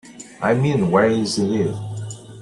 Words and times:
I 0.41 0.55
mean, 0.55 0.89
why 0.89 1.09
isn't 1.09 1.53
it? 1.53 1.75